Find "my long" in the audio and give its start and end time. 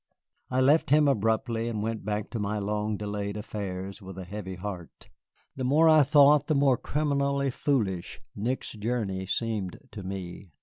2.39-2.97